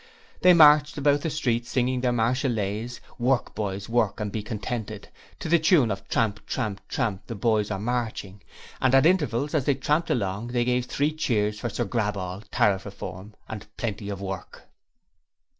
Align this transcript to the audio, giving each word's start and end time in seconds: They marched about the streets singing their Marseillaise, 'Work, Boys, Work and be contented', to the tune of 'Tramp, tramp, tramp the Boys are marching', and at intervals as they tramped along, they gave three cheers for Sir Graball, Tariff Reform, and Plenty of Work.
They 0.41 0.53
marched 0.55 0.97
about 0.97 1.21
the 1.21 1.29
streets 1.29 1.69
singing 1.69 2.01
their 2.01 2.11
Marseillaise, 2.11 3.01
'Work, 3.19 3.53
Boys, 3.53 3.87
Work 3.87 4.19
and 4.19 4.31
be 4.31 4.41
contented', 4.41 5.09
to 5.37 5.47
the 5.47 5.59
tune 5.59 5.91
of 5.91 6.07
'Tramp, 6.07 6.43
tramp, 6.47 6.81
tramp 6.87 7.27
the 7.27 7.35
Boys 7.35 7.69
are 7.69 7.77
marching', 7.77 8.41
and 8.81 8.95
at 8.95 9.05
intervals 9.05 9.53
as 9.53 9.65
they 9.65 9.75
tramped 9.75 10.09
along, 10.09 10.47
they 10.47 10.65
gave 10.65 10.87
three 10.87 11.13
cheers 11.13 11.59
for 11.59 11.69
Sir 11.69 11.85
Graball, 11.85 12.41
Tariff 12.49 12.85
Reform, 12.85 13.35
and 13.47 13.67
Plenty 13.77 14.09
of 14.09 14.19
Work. 14.21 14.63